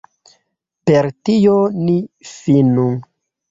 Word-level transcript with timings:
Per 0.91 1.09
tio 1.29 1.53
ni 1.83 1.99
finu. 2.33 2.89